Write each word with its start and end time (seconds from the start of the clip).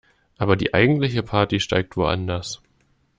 Aber 0.39 0.55
die 0.55 0.73
eigentliche 0.73 1.21
Party 1.21 1.59
steigt 1.59 1.95
woanders. 1.95 2.59